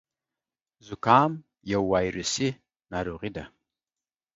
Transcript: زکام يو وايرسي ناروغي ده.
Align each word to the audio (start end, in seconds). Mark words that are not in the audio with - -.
زکام 0.87 1.31
يو 1.71 1.81
وايرسي 1.91 2.49
ناروغي 2.91 3.31
ده. 3.35 3.45